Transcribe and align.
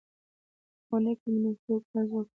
د 0.03 0.03
پخواني 0.79 1.13
کمونیستي 1.21 1.69
حکومت 1.75 2.05
ځواکونو 2.09 2.29